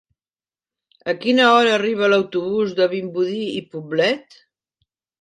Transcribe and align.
A 1.13 1.15
quina 1.25 1.45
hora 1.59 1.75
arriba 1.81 2.11
l'autobús 2.15 2.75
de 2.83 2.91
Vimbodí 2.97 3.47
i 3.63 3.65
Poblet? 3.75 4.39